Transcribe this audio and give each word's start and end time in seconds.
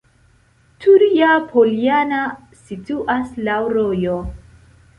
Turja-Poljana 0.85 2.23
situas 2.63 3.39
laŭ 3.49 3.61
rojo. 3.77 4.21